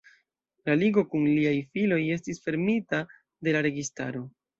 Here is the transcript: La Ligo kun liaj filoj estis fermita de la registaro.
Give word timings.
La 0.69 0.75
Ligo 0.83 1.01
kun 1.11 1.27
liaj 1.33 1.53
filoj 1.77 1.99
estis 2.15 2.41
fermita 2.47 3.03
de 3.49 3.55
la 3.57 3.63
registaro. 3.67 4.25